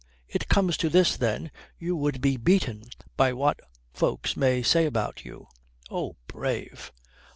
"It 0.27 0.47
comes 0.47 0.77
to 0.77 0.89
this, 0.89 1.15
then, 1.15 1.51
you 1.77 1.95
would 1.95 2.21
be 2.21 2.35
beaten 2.35 2.85
by 3.17 3.33
what 3.33 3.59
folks 3.93 4.35
may 4.35 4.63
say 4.63 4.87
about 4.87 5.23
you. 5.25 5.47
Oh, 5.91 6.15
brave!" 6.25 6.91